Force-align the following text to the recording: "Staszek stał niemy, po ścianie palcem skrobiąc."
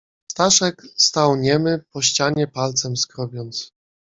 "Staszek 0.31 0.81
stał 0.95 1.35
niemy, 1.35 1.83
po 1.91 2.01
ścianie 2.01 2.47
palcem 2.47 2.97
skrobiąc." 2.97 3.71